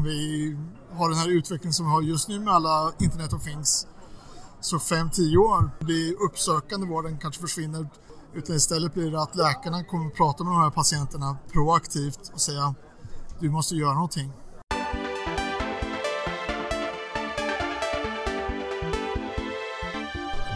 [0.00, 0.56] om vi
[0.92, 3.86] har den här utvecklingen som vi har just nu med alla Internet of Things
[4.60, 7.86] så 5-10 år blir uppsökande vården kanske försvinner
[8.34, 12.40] utan istället blir det att läkarna kommer att prata med de här patienterna proaktivt och
[12.40, 12.74] säga
[13.40, 14.32] du måste göra någonting.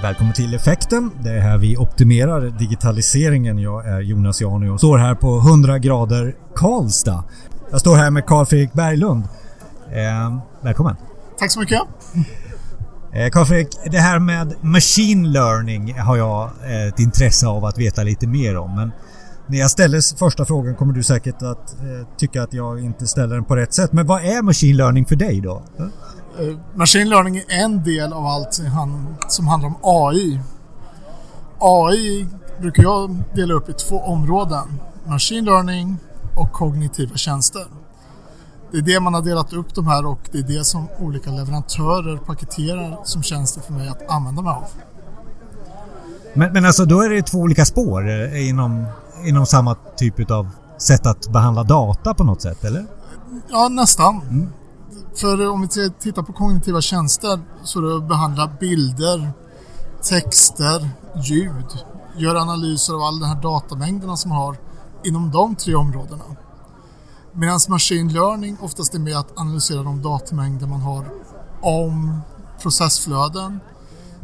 [0.02, 1.10] Välkommen till Effekten.
[1.22, 3.58] Det är här vi optimerar digitaliseringen.
[3.58, 7.24] Jag är Jonas Jani och står här på 100 grader Karlstad.
[7.74, 9.24] Jag står här med Carl Fredrik Berglund.
[9.92, 10.96] Eh, välkommen!
[11.38, 11.80] Tack så mycket!
[13.12, 17.78] Eh, Carl Fredrik, det här med machine learning har jag eh, ett intresse av att
[17.78, 18.76] veta lite mer om.
[18.76, 18.92] Men
[19.46, 23.34] när jag ställer första frågan kommer du säkert att eh, tycka att jag inte ställer
[23.34, 23.92] den på rätt sätt.
[23.92, 25.62] Men vad är machine learning för dig då?
[26.74, 28.60] Machine learning är en del av allt
[29.28, 30.40] som handlar om AI.
[31.58, 32.26] AI
[32.60, 34.80] brukar jag dela upp i två områden.
[35.06, 35.98] Machine learning
[36.36, 37.66] och kognitiva tjänster.
[38.70, 41.30] Det är det man har delat upp de här och det är det som olika
[41.30, 44.64] leverantörer paketerar som tjänster för mig att använda mig av.
[46.34, 48.86] Men, men alltså då är det två olika spår eh, inom,
[49.24, 52.86] inom samma typ av sätt att behandla data på något sätt, eller?
[53.48, 54.20] Ja, nästan.
[54.22, 54.48] Mm.
[55.14, 59.32] För om vi tittar på kognitiva tjänster så är det att behandla bilder,
[60.02, 61.84] texter, ljud,
[62.16, 64.56] göra analyser av all den här datamängderna som har
[65.04, 66.24] inom de tre områdena.
[67.32, 71.04] Medan machine learning oftast är med att analysera de datamängder man har
[71.60, 72.20] om
[72.62, 73.60] processflöden,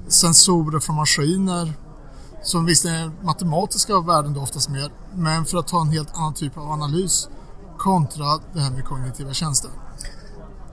[0.08, 1.72] sensorer från maskiner,
[2.42, 6.34] som visserligen är matematiska värden då oftast mer, men för att ta en helt annan
[6.34, 7.28] typ av analys
[7.78, 9.70] kontra det här med kognitiva tjänster.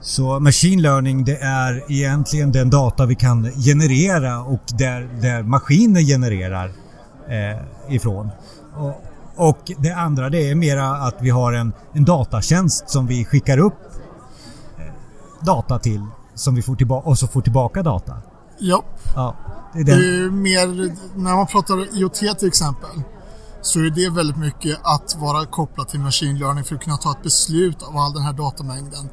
[0.00, 6.00] Så machine learning det är egentligen den data vi kan generera och där, där maskiner
[6.00, 6.72] genererar
[7.28, 8.30] eh, ifrån.
[8.76, 9.04] Och,
[9.38, 13.58] och, det andra det är mera att vi har en, en datatjänst som vi skickar
[13.58, 13.78] upp
[14.78, 14.84] eh,
[15.44, 18.16] data till som vi får tillbaka och så får tillbaka data.
[18.58, 18.84] Ja.
[19.14, 19.36] ja
[19.74, 20.66] det, är det är mer,
[21.18, 23.02] när man pratar IoT till exempel
[23.62, 27.10] så är det väldigt mycket att vara kopplat till machine learning för att kunna ta
[27.10, 29.08] ett beslut av all den här datamängden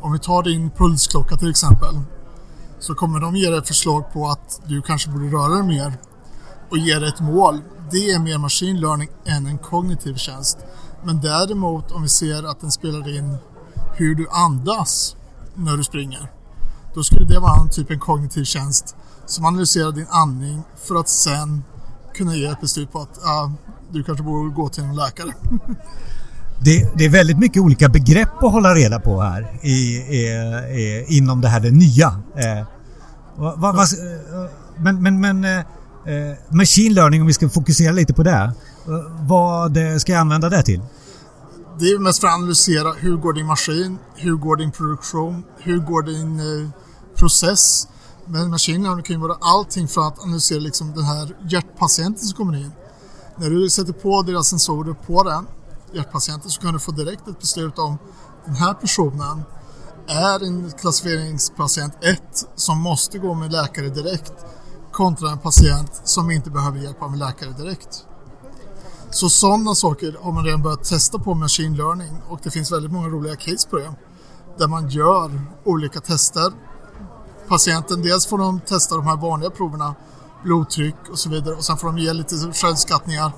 [0.00, 2.00] om vi tar din pulsklocka till exempel
[2.78, 5.92] så kommer de ge dig förslag på att du kanske borde röra dig mer
[6.70, 7.60] och ge dig ett mål.
[7.90, 10.58] Det är mer machine learning än en kognitiv tjänst.
[11.04, 13.36] Men däremot om vi ser att den spelar in
[13.96, 15.16] hur du andas
[15.54, 16.30] när du springer
[16.94, 18.96] då skulle det vara en typ en kognitiv tjänst
[19.26, 21.62] som analyserar din andning för att sen
[22.14, 23.52] kunna ge ett beslut på att uh,
[23.90, 25.32] du kanske borde gå till en läkare.
[26.64, 30.26] Det, det, är väldigt mycket olika begrepp att hålla reda på här i, i,
[30.78, 32.06] i, inom det här det nya.
[32.36, 32.66] Eh,
[33.36, 33.84] va, va,
[34.76, 35.64] men men, men
[36.06, 38.52] eh, machine learning, om vi ska fokusera lite på det.
[38.86, 40.80] Eh, vad eh, ska jag använda det till?
[41.78, 45.78] Det är mest för att analysera hur går din maskin, hur går din produktion, hur
[45.78, 46.70] går din eh,
[47.16, 47.88] process.
[48.26, 52.36] Men machine learning kan ju vara allting för att analysera liksom den här hjärtpatienten som
[52.36, 52.72] kommer in.
[53.36, 55.46] När du sätter på deras sensorer på den
[55.92, 57.98] hjärtpatienten, så kan du få direkt ett beslut om
[58.44, 59.42] den här personen
[60.06, 62.22] är en klassificeringspatient 1
[62.56, 64.32] som måste gå med läkare direkt
[65.00, 68.06] kontra en patient som inte behöver hjälp av en läkare direkt.
[69.10, 72.92] Så sådana saker har man redan börjat testa på machine learning och det finns väldigt
[72.92, 73.92] många roliga case på det.
[74.58, 76.52] Där man gör olika tester.
[77.48, 79.94] Patienten, dels får de testa de här vanliga proverna,
[80.44, 83.32] blodtryck och så vidare och sen får de ge lite självskattningar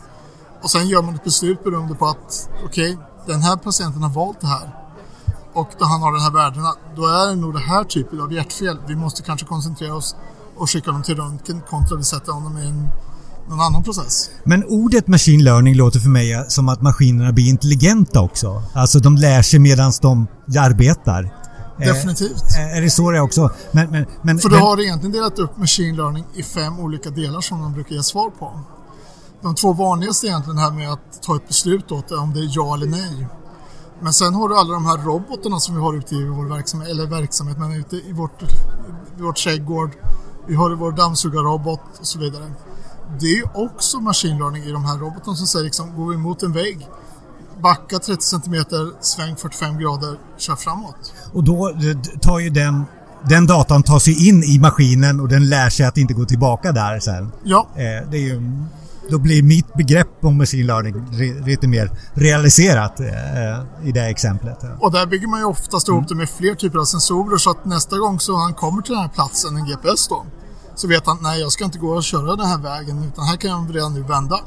[0.62, 4.10] och sen gör man ett beslut beroende på att okej, okay, den här patienten har
[4.10, 4.70] valt det här
[5.52, 8.32] och då han har de här värdena, då är det nog det här typen av
[8.32, 8.78] hjärtfel.
[8.86, 10.16] Vi måste kanske koncentrera oss
[10.62, 12.88] och skicka dem till röntgen kontra vi sätter honom i en,
[13.48, 14.30] någon annan process.
[14.44, 18.62] Men ordet machine learning låter för mig som att maskinerna blir intelligenta också.
[18.74, 20.26] Alltså de lär sig medan de
[20.58, 21.22] arbetar.
[21.80, 22.42] Eh, Definitivt.
[22.58, 23.50] Eh, är det så det är också?
[23.72, 27.40] Men, men, men, För du har egentligen delat upp machine learning i fem olika delar
[27.40, 28.60] som de brukar ge svar på
[29.42, 32.48] de två vanligaste egentligen här med att ta ett beslut åt det, om det är
[32.50, 33.26] ja eller nej.
[34.00, 36.90] Men sen har du alla de här robotarna som vi har ute i vår verksamhet,
[36.90, 38.42] eller verksamhet, men ute i vårt,
[39.18, 39.91] i vårt trädgård.
[40.47, 42.53] Vi har vår dammsugarrobot och så vidare.
[43.21, 46.16] Det är ju också machine learning i de här robotarna som säger liksom, går vi
[46.16, 46.89] mot en vägg,
[47.62, 48.65] backa 30 cm,
[49.00, 51.12] sväng 45 grader, kör framåt.
[51.33, 51.72] Och då
[52.21, 52.84] tar ju den
[53.28, 56.72] den datan tar sig in i maskinen och den lär sig att inte gå tillbaka
[56.72, 57.33] där sen.
[57.44, 57.66] Ja.
[57.74, 58.42] Eh, det är ju
[59.10, 60.95] då blir mitt begrepp om machine learning
[61.47, 63.07] lite mer realiserat eh,
[63.89, 64.59] i det exemplet.
[64.81, 67.65] Och där bygger man ju oftast ihop det med fler typer av sensorer så att
[67.65, 70.27] nästa gång så han kommer till den här platsen, en GPS då,
[70.75, 73.37] så vet han nej jag ska inte gå och köra den här vägen utan här
[73.37, 74.41] kan jag redan nu vända.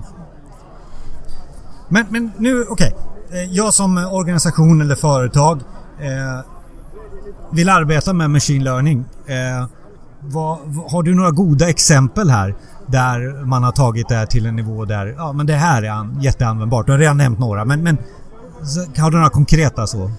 [1.90, 2.96] Men, men nu, okej.
[2.96, 3.44] Okay.
[3.44, 5.62] Eh, jag som organisation eller företag
[6.00, 6.46] eh,
[7.52, 9.06] vill arbeta med machine learning.
[9.26, 9.68] Eh,
[10.20, 10.60] vad,
[10.92, 12.56] har du några goda exempel här
[12.88, 16.24] där man har tagit det här till en nivå där ja, men det här är
[16.24, 16.86] jätteanvändbart?
[16.86, 17.98] Du har redan nämnt några, men, men
[18.98, 20.12] har du några konkreta så?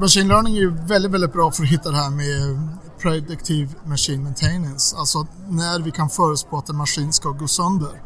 [0.00, 2.68] Machine learning är ju väldigt, väldigt bra för att hitta det här med
[3.02, 4.96] predictive machine maintenance.
[4.96, 8.02] Alltså när vi kan förutspå att en maskin ska gå sönder.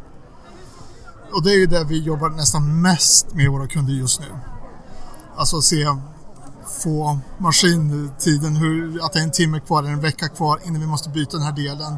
[1.33, 4.27] Och det är ju det vi jobbar nästan mest med våra kunder just nu.
[5.35, 5.85] Alltså se
[6.83, 10.87] få maskintiden, hur, att det är en timme kvar eller en vecka kvar innan vi
[10.87, 11.97] måste byta den här delen.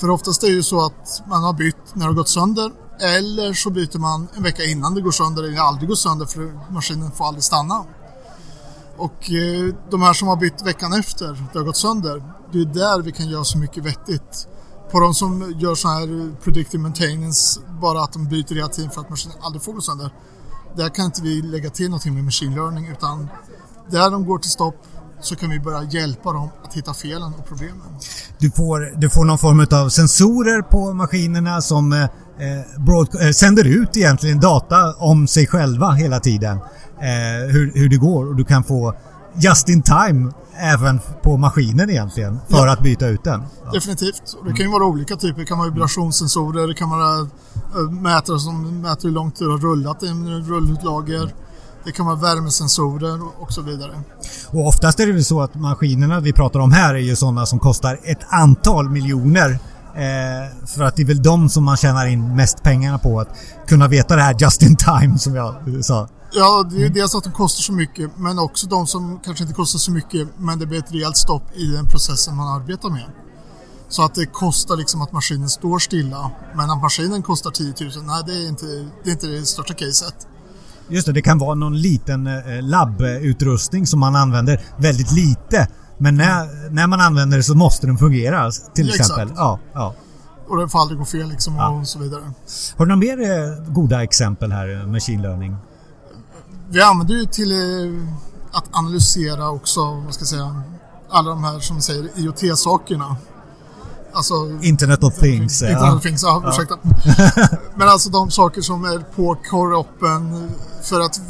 [0.00, 2.72] För oftast är det ju så att man har bytt när det har gått sönder
[3.00, 6.72] eller så byter man en vecka innan det går sönder eller aldrig går sönder för
[6.72, 7.84] maskinen får aldrig stanna.
[8.96, 12.64] Och eh, de här som har bytt veckan efter det har gått sönder, det är
[12.64, 14.48] där vi kan göra så mycket vettigt.
[14.92, 19.00] På de som gör så här predictive maintenance, bara att de byter hela tiden för
[19.00, 20.14] att maskinen aldrig får gå sönder.
[20.76, 23.28] Där kan inte vi lägga till någonting med machine learning utan
[23.90, 24.86] där de går till stopp
[25.20, 27.86] så kan vi börja hjälpa dem att hitta felen och problemen.
[28.38, 32.08] Du får, du får någon form av sensorer på maskinerna som eh,
[32.78, 36.56] broad, eh, sänder ut egentligen data om sig själva hela tiden.
[37.00, 38.94] Eh, hur, hur det går och du kan få
[39.34, 42.72] just in time även på maskinen egentligen för ja.
[42.72, 43.42] att byta ut den.
[43.64, 43.70] Ja.
[43.70, 44.36] Definitivt.
[44.38, 45.40] Och det kan ju vara olika typer.
[45.40, 49.58] Det kan vara vibrationssensorer, det kan vara eh, mätare som mäter hur långt du har
[49.58, 51.34] rullat i en rullutlager.
[51.84, 54.02] Det kan vara värmesensorer och så vidare.
[54.46, 57.46] Och oftast är det väl så att maskinerna vi pratar om här är ju sådana
[57.46, 59.58] som kostar ett antal miljoner.
[59.94, 63.20] Eh, för att det är väl de som man tjänar in mest pengarna på.
[63.20, 63.28] Att
[63.66, 65.54] kunna veta det här just in time som jag
[65.84, 66.08] sa.
[66.32, 66.92] Ja, det är mm.
[66.92, 70.28] dels att de kostar så mycket men också de som kanske inte kostar så mycket
[70.36, 73.10] men det blir ett rejält stopp i den processen man arbetar med.
[73.88, 77.90] Så att det kostar liksom att maskinen står stilla men att maskinen kostar 10 000,
[78.04, 78.66] nej det är inte
[79.04, 80.26] det, är inte det största caset.
[80.90, 85.68] Just det, det kan vara någon liten eh, labbutrustning som man använder väldigt lite.
[85.98, 89.22] Men när, när man använder det så måste den fungera till ja, exempel.
[89.22, 89.38] Exakt.
[89.38, 89.94] Ja, ja.
[90.48, 91.68] Och det får aldrig gå fel liksom ja.
[91.68, 92.22] och så vidare.
[92.76, 95.56] Har du några mer eh, goda exempel här, machine learning?
[96.68, 98.16] Vi använder ju till eh,
[98.52, 100.62] att analysera också, vad ska jag säga,
[101.10, 103.16] alla de här som säger IoT-sakerna.
[104.20, 105.62] Alltså, Internet of Things.
[105.62, 105.96] Internet ja.
[105.96, 106.50] of Things, ja, ja.
[106.50, 106.78] ursäkta.
[107.74, 110.50] Men alltså de saker som är på kroppen
[110.82, 111.20] för att,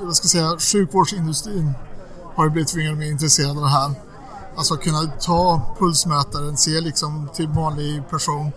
[0.00, 1.72] vad ska jag säga, sjukvårdsindustrin
[2.34, 3.90] har ju blivit mer och mer intresserad av det här.
[4.56, 8.52] Alltså kunna ta pulsmätaren, se liksom till vanlig person.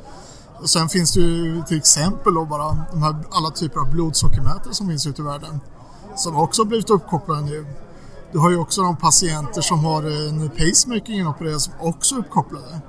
[0.61, 4.73] Och sen finns det ju till exempel då bara de här alla typer av blodsockermätare
[4.73, 5.59] som finns ute i världen.
[6.15, 7.65] Som också blivit uppkopplade nu.
[8.31, 12.81] Du har ju också de patienter som har en pacemaker inopererad som också är uppkopplade.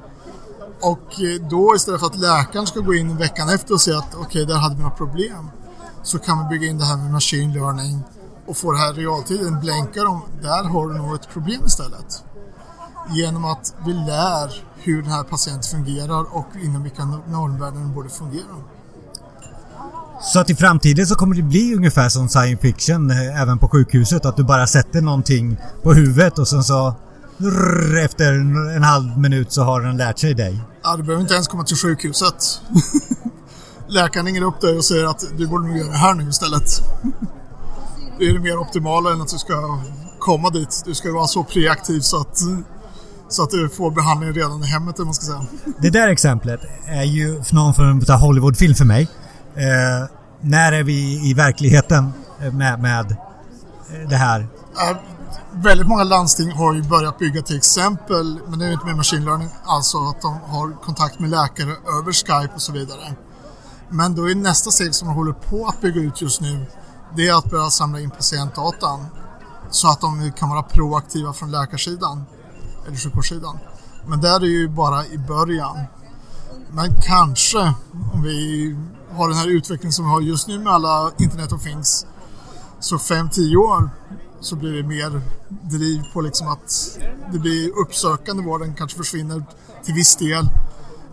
[0.83, 4.15] Och eh, då istället för att läkaren ska gå in veckan efter och säga att
[4.15, 5.51] okej, okay, där hade vi något problem.
[6.03, 8.03] Så kan man bygga in det här med machine learning
[8.47, 9.61] och få det här i realtid.
[9.61, 12.25] blänkar om, där har du nog ett problem istället.
[13.11, 18.09] Genom att vi lär hur den här patienten fungerar och inom vilka normvärden den borde
[18.09, 18.57] fungera.
[20.23, 23.69] Så att i framtiden så kommer det bli ungefär som science fiction eh, även på
[23.69, 24.27] sjukhuset.
[24.27, 26.95] Att du bara sätter någonting på huvudet och sen så
[28.05, 28.33] efter
[28.77, 30.63] en halv minut så har den lärt sig dig.
[30.85, 32.61] Ja, du behöver inte ens komma till sjukhuset.
[33.89, 36.83] Läkaren ringer upp dig och säger att du borde nog göra det här nu istället.
[38.19, 39.81] Det är det mer optimala än att du ska
[40.19, 40.83] komma dit.
[40.87, 42.39] Du ska vara så preaktiv så att,
[43.29, 45.47] så att du får behandling redan i hemmet, man ska säga.
[45.79, 49.09] Det där exemplet är ju någon form av Hollywoodfilm för mig.
[49.55, 50.09] Eh,
[50.41, 52.13] när är vi i verkligheten
[52.53, 53.17] med, med
[54.09, 54.47] det här?
[55.55, 59.25] Väldigt många landsting har ju börjat bygga till exempel, men det är inte med machine
[59.25, 63.15] learning, alltså att de har kontakt med läkare över Skype och så vidare.
[63.89, 66.67] Men då är nästa steg som de håller på att bygga ut just nu,
[67.17, 69.07] det är att börja samla in patientdatan
[69.71, 72.25] så att de kan vara proaktiva från läkarsidan
[72.87, 73.59] eller sjukvårdssidan.
[74.07, 75.79] Men där är det ju bara i början.
[76.71, 77.75] Men kanske
[78.13, 78.77] om vi
[79.17, 82.07] har den här utvecklingen som vi har just nu med alla Internet of Things
[82.81, 83.91] så 5-10 år
[84.43, 86.99] så blir det mer driv på liksom att
[87.33, 89.43] det blir uppsökande vården kanske försvinner
[89.85, 90.49] till viss del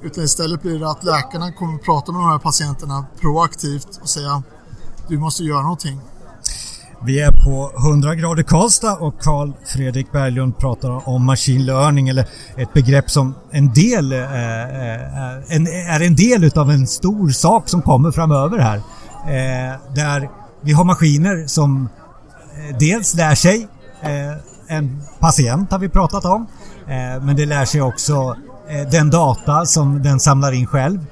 [0.02, 4.10] utan istället blir det att läkarna kommer att prata med de här patienterna proaktivt och
[4.10, 4.44] säga
[5.08, 6.00] du måste göra någonting.
[7.02, 12.26] Vi är på 100 grader Karlstad och Karl Fredrik Berglund pratar om machine learning eller
[12.56, 17.82] ett begrepp som en del eh, eh, är en del utav en stor sak som
[17.82, 18.78] kommer framöver här.
[19.26, 20.30] Eh, där
[20.62, 21.90] vi har maskiner som
[22.80, 23.68] dels lär sig
[24.02, 26.48] eh, en patient har vi pratat om
[26.88, 28.36] eh, men det lär sig också
[28.70, 31.06] eh, den data som den samlar in själv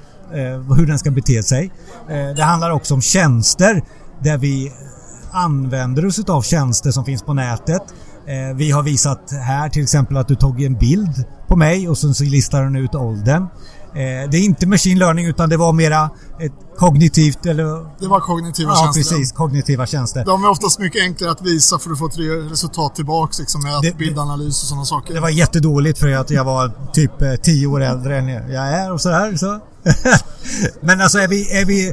[0.76, 1.72] hur den ska bete sig.
[2.36, 3.82] Det handlar också om tjänster
[4.22, 4.72] där vi
[5.32, 7.82] använder oss av tjänster som finns på nätet
[8.28, 11.98] Eh, vi har visat här till exempel att du tog en bild på mig och
[11.98, 13.46] sen så listar den ut åldern.
[13.98, 17.64] Eh, det är inte machine learning utan det var mera ett kognitivt eller...
[18.00, 19.14] Det var kognitiva ja, tjänster.
[19.16, 19.32] precis.
[19.32, 20.24] Kognitiva tjänster.
[20.24, 22.18] De är oftast mycket enklare att visa för att få ett
[22.52, 25.14] resultat tillbaks liksom, med Det- bildanalys och sådana saker.
[25.14, 28.92] Det var jättedåligt för att jag var typ eh, 10 år äldre än jag är
[28.92, 29.36] och sådär.
[29.36, 29.60] Så.
[30.80, 31.92] Men alltså är vi, är vi...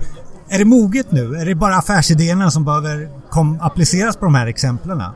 [0.50, 1.36] Är det moget nu?
[1.36, 5.02] Är det bara affärsidéerna som behöver kom, appliceras på de här exemplen?
[5.02, 5.08] Eh,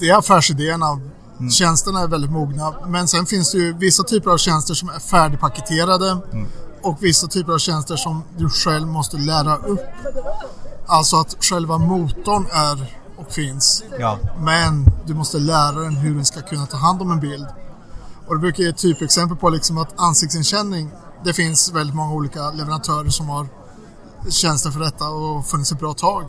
[0.00, 1.00] Det är affärsidéerna.
[1.38, 1.50] Mm.
[1.50, 2.74] Tjänsterna är väldigt mogna.
[2.86, 6.46] Men sen finns det ju vissa typer av tjänster som är färdigpaketerade Mm.
[6.82, 9.80] och vissa typer av tjänster som du själv måste lära upp.
[10.86, 13.84] Alltså att själva motorn är och finns.
[13.98, 14.18] Ja.
[14.38, 17.46] Men du måste lära den hur den ska kunna ta hand om en bild.
[18.26, 20.90] Och det brukar ge ett typexempel på liksom att ansiktsigenkänning,
[21.24, 23.46] det finns väldigt många olika leverantörer som har
[24.30, 26.24] tjänster för detta och funnits ett bra tag.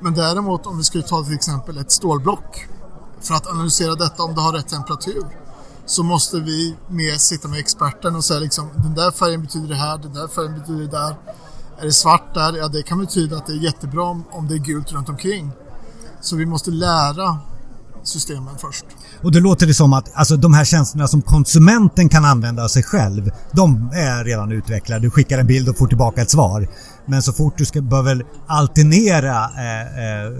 [0.00, 2.66] Men däremot om vi skulle ta till exempel ett stålblock
[3.20, 5.26] för att analysera detta om det har rätt temperatur
[5.86, 9.74] så måste vi med sitta med experten och säga liksom den där färgen betyder det
[9.74, 11.16] här, den där färgen betyder det där.
[11.78, 12.56] Är det svart där?
[12.56, 15.50] Ja, det kan betyda att det är jättebra om- om det är gult runt omkring.
[16.20, 17.38] Så vi måste lära
[18.02, 18.84] systemen först.
[19.22, 22.82] Och då låter det som att alltså, de här tjänsterna som konsumenten kan använda sig
[22.82, 25.02] själv, de är redan utvecklade.
[25.02, 26.68] Du skickar en bild och får tillbaka ett svar.
[27.06, 30.32] Men så fort du ska behöver alternera eh, eh,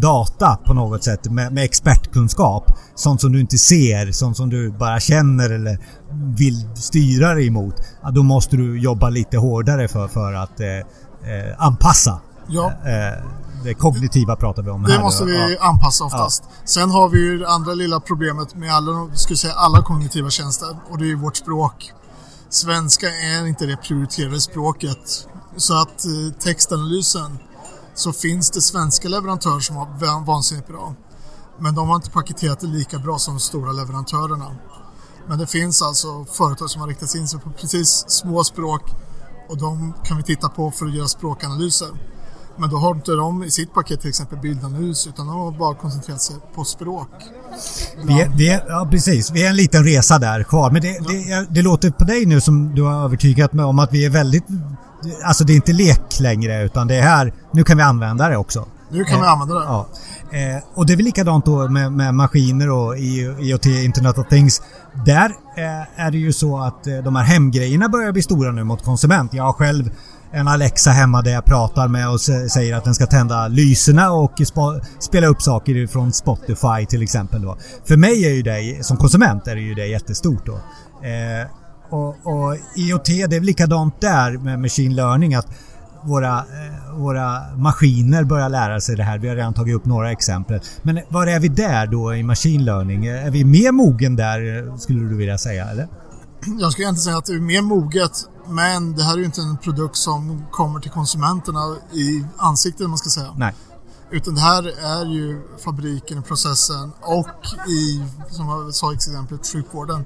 [0.00, 4.70] data på något sätt med, med expertkunskap, sånt som du inte ser, sånt som du
[4.70, 5.78] bara känner eller
[6.36, 10.68] vill styra dig emot, ja, då måste du jobba lite hårdare för, för att eh,
[10.68, 12.20] eh, anpassa.
[12.48, 12.72] Ja.
[13.64, 14.92] Det kognitiva pratar vi om här.
[14.96, 15.68] Det måste vi Ja.
[15.68, 16.42] anpassa oftast.
[16.64, 20.76] Sen har vi ju det andra lilla problemet med alla, skulle säga alla kognitiva tjänster
[20.90, 21.92] och det är ju vårt språk.
[22.48, 25.28] Svenska är inte det prioriterade språket.
[25.56, 27.38] Så att eh, textanalysen
[27.94, 30.94] så finns det svenska leverantörer som har van- vansinnigt bra.
[31.58, 34.50] Men de har inte paketerat det lika bra som de stora leverantörerna.
[35.28, 38.82] Men det finns alltså företag som har riktat in sig på precis små språk
[39.48, 41.88] och de kan vi titta på för att göra språkanalyser.
[42.56, 45.74] Men då har inte de i sitt paket till exempel bildanalys utan de har bara
[45.74, 47.08] koncentrerat sig på språk.
[48.04, 49.30] Vi är, vi är, ja, precis.
[49.30, 50.70] Vi är en liten resa där kvar.
[50.70, 53.92] Men det, det, det låter på dig nu som du har övertygat mig om att
[53.92, 54.44] vi är väldigt...
[55.24, 57.34] Alltså det är inte lek längre utan det är här...
[57.52, 58.66] Nu kan vi använda det också.
[58.90, 59.64] Nu kan vi Eh, använda det.
[59.64, 59.86] Ja.
[60.30, 64.62] Eh, och det är väl likadant då med, med maskiner och IoT, Internet of Things.
[65.06, 68.64] Där eh, är det ju så att eh, de här hemgrejerna börjar bli stora nu
[68.64, 69.34] mot konsument.
[69.34, 69.90] Jag har själv
[70.34, 74.32] en Alexa hemma där jag pratar med och säger att den ska tända lyserna och
[74.98, 77.42] spela upp saker från Spotify till exempel.
[77.42, 77.56] Då.
[77.84, 80.54] För mig är ju det, som konsument, är det ju det jättestort då.
[81.08, 81.46] Eh,
[81.90, 85.46] och, och IoT, det är likadant där med machine learning att
[86.02, 89.18] våra, eh, våra maskiner börjar lära sig det här.
[89.18, 90.60] Vi har redan tagit upp några exempel.
[90.82, 93.06] Men var är vi där då i machine learning?
[93.06, 95.88] Är vi mer mogen där skulle du vilja säga eller?
[96.60, 99.40] Jag skulle inte säga att det är mer moget men det här är ju inte
[99.40, 103.34] en produkt som kommer till konsumenterna i ansiktet man ska säga.
[103.36, 103.54] Nej.
[104.10, 110.04] Utan det här är ju fabriken, processen och i, som jag sa i exemplet, sjukvården.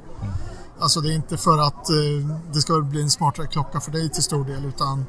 [0.81, 4.11] Alltså det är inte för att eh, det ska bli en smartare klocka för dig
[4.11, 5.07] till stor del utan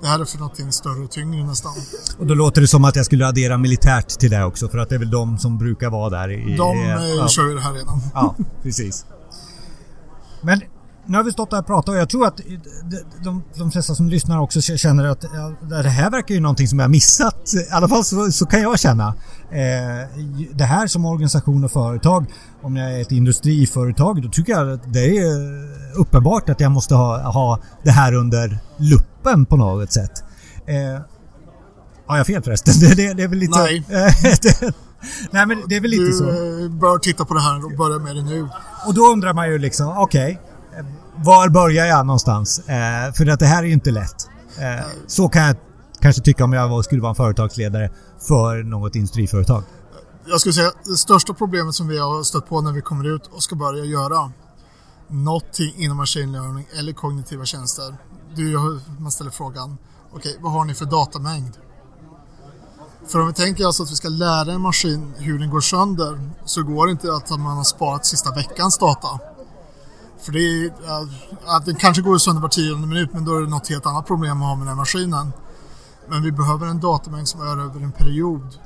[0.00, 1.72] det här är för någonting större och tyngre nästan.
[2.18, 4.88] Och då låter det som att jag skulle addera militärt till det också för att
[4.88, 6.30] det är väl de som brukar vara där.
[6.30, 7.28] I, De eh, ja.
[7.28, 8.00] kör ju det här redan.
[8.14, 9.04] Ja, precis.
[10.42, 10.60] Men
[11.06, 13.94] nu har vi stått där och pratat och jag tror att de, de, de flesta
[13.94, 15.20] som lyssnar också känner att
[15.68, 17.54] det här verkar ju någonting som jag missat.
[17.54, 19.14] I alla fall så, så kan jag känna.
[19.50, 20.20] Eh,
[20.54, 22.26] det här som organisation och företag,
[22.62, 26.94] om jag är ett industriföretag, då tycker jag att det är uppenbart att jag måste
[26.94, 30.24] ha, ha det här under luppen på något sätt.
[30.66, 31.02] Eh,
[32.06, 32.74] har jag fel förresten?
[32.80, 33.58] Det, det, det är väl lite...
[33.58, 33.84] Nej.
[35.00, 36.24] det, nej men det är väl lite så.
[36.24, 38.48] Du bör titta på det här och börja med det nu.
[38.86, 40.40] Och då undrar man ju liksom, okej,
[40.78, 42.58] eh, var börjar jag någonstans?
[42.58, 44.28] Eh, för att det här är ju inte lätt.
[44.58, 45.56] Eh, så kan jag
[46.00, 47.90] kanske tycka om jag skulle vara en företagsledare
[48.28, 49.62] för något industriföretag.
[50.26, 53.26] Jag skulle säga det största problemet som vi har stött på när vi kommer ut
[53.26, 54.32] och ska börja göra
[55.08, 57.94] någonting inom machine learning eller kognitiva tjänster.
[58.34, 59.78] Du, man ställer frågan,
[60.12, 61.56] okej, vad har ni för datamängd?
[63.06, 66.30] För om vi tänker alltså att vi ska lära en maskin hur den går sönder
[66.44, 69.20] så går det inte att man har sparat sista veckans data.
[70.20, 71.08] För det är, eh,
[71.56, 74.06] att den kanske går sönder var tionde minut men då är det något helt annat
[74.06, 75.32] problem att ha med den här maskinen.
[76.08, 78.58] Men vi behöver en datamängd som är över en period.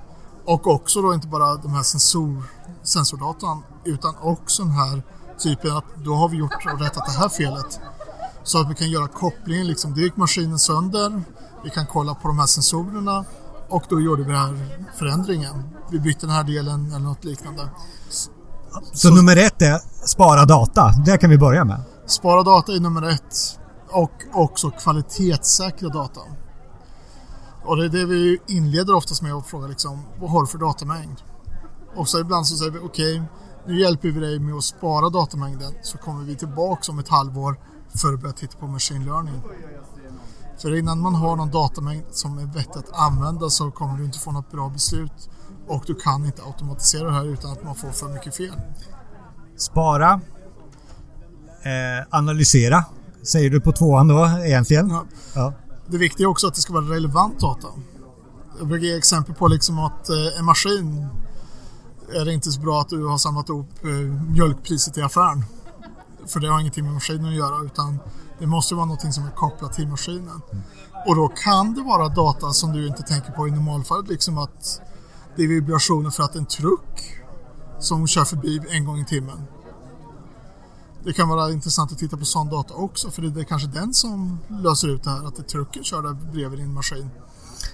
[0.45, 2.43] Och också då inte bara de här sensor,
[2.83, 5.03] sensordatan utan också den här
[5.39, 7.81] typen att då har vi gjort och rättat det här felet.
[8.43, 11.23] Så att vi kan göra kopplingen liksom, det gick maskinen sönder,
[11.65, 13.25] vi kan kolla på de här sensorerna
[13.69, 15.63] och då gjorde vi den här förändringen.
[15.91, 17.69] Vi bytte den här delen eller något liknande.
[18.09, 18.31] Så,
[18.93, 20.93] så nummer ett är spara data.
[21.07, 21.81] Det kan vi börja med.
[22.07, 23.61] Spara data är nummer ett.
[23.91, 26.21] Och också kvalitetssäkra data.
[27.65, 30.59] Och det är det vi inleder oftast med att fråga liksom, vad har du för
[30.59, 31.19] datamängd?
[31.97, 33.23] Och så ibland så säger vi okej, okay,
[33.67, 37.57] nu hjälper vi dig med att spara datamängden så kommer vi tillbaka om ett halvår
[37.95, 39.43] för att börja titta på machine learning.
[40.59, 44.19] För innan man har någon datamängd som är vettig att använda så kommer du inte
[44.19, 45.31] få något bra beslut
[45.69, 48.61] och du kan inte automatisera det här utan att man får för mycket fel.
[49.57, 50.21] Spara,
[51.63, 52.85] eh, analysera
[53.23, 54.91] säger du på tvåan då egentligen.
[54.91, 55.05] Ja.
[55.35, 55.53] ja.
[55.87, 57.69] Det viktiga är också att det ska vara relevant data.
[58.59, 61.07] Jag brukar ge exempel på liksom att eh, en maskin
[62.15, 63.91] är det inte så bra att du har samlat ihop eh,
[64.31, 65.45] mjölkpriset i affären.
[66.27, 67.99] För det har ingenting med maskinen att göra utan
[68.45, 70.41] det måste vara någonting som är kopplat till maskinen.
[71.07, 74.81] Och då kan det vara data som du inte tänker på i normalfallet, liksom att
[75.37, 77.23] det är vibrationer för att en truck
[77.81, 79.43] som kör förbi en gång i timmen.
[81.05, 83.95] Det kan vara intressant att titta på sån data också för det är kanske den
[83.95, 87.11] som löser ut det här att trucken kör där bredvid din maskin.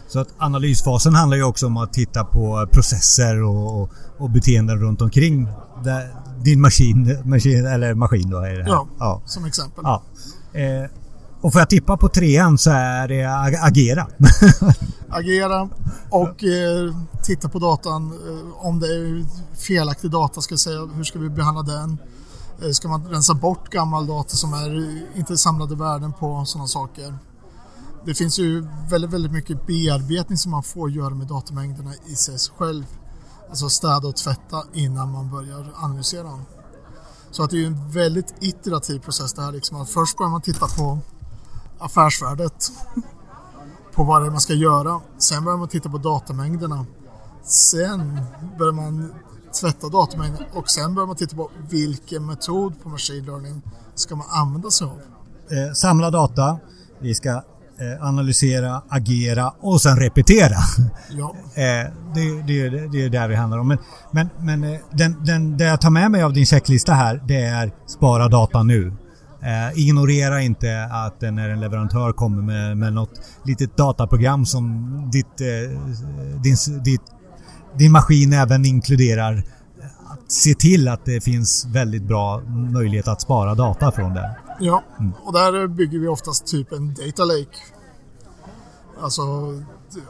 [0.08, 5.02] Så att analysfasen handlar ju också om att titta på processer och, och beteenden runt
[5.02, 5.48] omkring
[6.44, 8.70] din maskin, maskin eller maskin då är det här.
[8.70, 9.22] Ja, ja.
[9.26, 9.82] som exempel.
[9.84, 10.02] Ja.
[10.52, 10.90] Eh,
[11.40, 13.24] och får jag tippa på trean så är det
[13.62, 14.06] agera.
[15.08, 15.68] agera
[16.10, 18.12] och eh, titta på datan.
[18.28, 19.24] Eh, om det är
[19.56, 21.98] felaktig data ska jag säga, hur ska vi behandla den?
[22.62, 27.14] Eh, ska man rensa bort gammal data som är inte samlade värden på sådana saker?
[28.04, 32.36] Det finns ju väldigt, väldigt mycket bearbetning som man får göra med datamängderna i sig
[32.56, 32.84] själv.
[33.48, 36.44] Alltså städa och tvätta innan man börjar analysera dem.
[37.30, 39.52] Så att det är en väldigt iterativ process det här.
[39.52, 39.86] Liksom.
[39.86, 40.98] Först börjar man titta på
[41.78, 42.72] affärsvärdet.
[43.94, 45.00] på vad det är man ska göra.
[45.18, 46.86] Sen börjar man titta på datamängderna.
[47.42, 48.20] Sen
[48.58, 49.14] börjar man
[49.60, 53.62] tvätta datamängden och sen börjar man titta på vilken metod på machine learning
[53.94, 55.00] ska man använda sig av.
[55.56, 56.58] Eh, samla data.
[56.98, 57.42] Vi ska
[58.00, 60.56] analysera, agera och sen repetera.
[61.12, 61.34] Ja.
[61.54, 63.68] Eh, det, det, det, är där det handlar om.
[63.68, 63.78] Men,
[64.10, 67.42] men, men eh, den, den, det jag tar med mig av din checklista här, det
[67.42, 68.92] är spara data nu.
[69.42, 75.40] Eh, ignorera inte att när en leverantör kommer med, med något litet dataprogram som ditt,
[75.40, 75.80] eh,
[76.42, 77.02] din, ditt,
[77.78, 79.42] din maskin även inkluderar.
[80.10, 82.40] Att se till att det finns väldigt bra
[82.72, 84.36] möjlighet att spara data från det.
[84.60, 85.12] Ja, mm.
[85.24, 87.56] och där bygger vi oftast typ en data lake.
[89.02, 89.22] Alltså,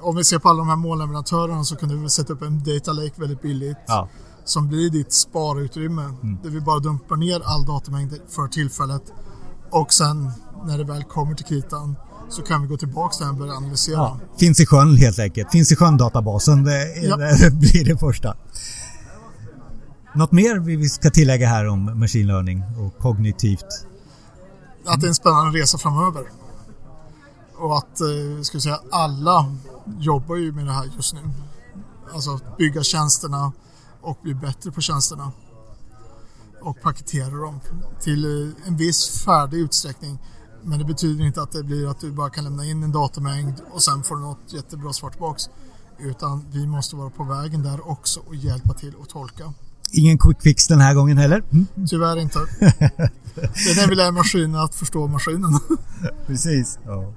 [0.00, 2.92] om vi ser på alla de här molnleverantörerna så kunde vi sätta upp en data
[2.92, 3.76] lake väldigt billigt.
[3.86, 4.08] Ja.
[4.44, 6.02] Som blir ditt sparutrymme.
[6.02, 6.38] Mm.
[6.42, 9.02] Där vi bara dumpar ner all datamängd för tillfället.
[9.70, 10.30] Och sen
[10.66, 11.96] när det väl kommer till kritan
[12.28, 13.96] så kan vi gå tillbaka där och börja analysera.
[13.96, 15.50] Ja, finns i sjön helt enkelt.
[15.50, 16.64] Finns i sjön-databasen.
[16.64, 17.16] Det, ja.
[17.16, 18.36] det blir det första.
[20.14, 23.86] Något mer vi ska tillägga här om machine learning och kognitivt
[24.84, 26.30] att det är en spännande resa framöver.
[27.56, 29.56] Och att, eh, ska säga, alla
[29.98, 31.20] jobbar ju med det här just nu.
[32.14, 33.52] Alltså att bygga tjänsterna
[34.00, 35.32] och bli bättre på tjänsterna.
[36.62, 37.60] Och paketera dem
[38.00, 40.18] till eh, en viss färdig utsträckning.
[40.62, 43.60] Men det betyder inte att det blir att du bara kan lämna in en datamängd
[43.72, 45.50] och sen får du något jättebra svar tillbaks.
[45.98, 49.54] Utan vi måste vara på vägen där också och hjälpa till att tolka.
[49.92, 51.42] Ingen quick fix den här gången heller?
[51.52, 51.66] Mm.
[51.88, 52.38] Tyvärr inte.
[53.34, 55.60] Det är när vi lär maskinen att förstå maskinen.
[56.26, 56.78] Precis.
[56.86, 57.12] Ja.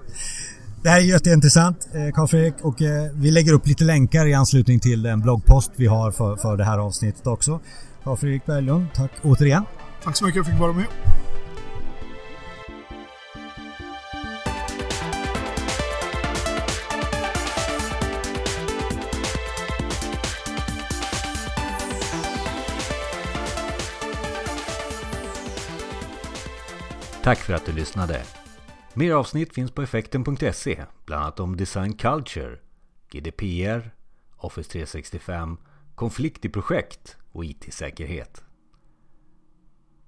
[0.84, 4.34] Det här är jätteintressant eh, Carl Fredrik och eh, vi lägger upp lite länkar i
[4.34, 7.60] anslutning till den bloggpost vi har för, för det här avsnittet också.
[8.04, 9.64] Carl Fredrik Berglund, tack återigen.
[10.04, 11.23] Tack så mycket för att jag fick vara med.
[27.24, 28.24] Tack för att du lyssnade.
[28.94, 32.60] Mer avsnitt finns på effekten.se, bland annat om design culture,
[33.12, 33.92] GDPR,
[34.38, 35.58] Office 365,
[35.96, 38.44] konflikt i projekt och IT-säkerhet.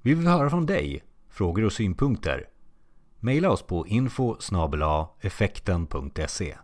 [0.01, 2.49] Vi vill höra från dig, frågor och synpunkter.
[3.19, 4.37] Maila oss på info
[5.21, 6.55] effekten.se